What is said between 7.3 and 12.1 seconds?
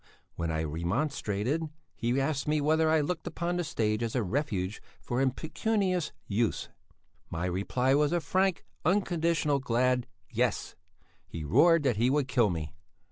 reply was a frank, unconditional glad Yes. He roared that he